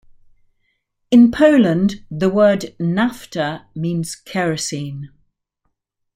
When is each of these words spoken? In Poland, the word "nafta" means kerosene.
In 1.11 1.29
Poland, 1.29 2.03
the 2.09 2.27
word 2.31 2.73
"nafta" 2.79 3.65
means 3.75 4.15
kerosene. 4.15 5.11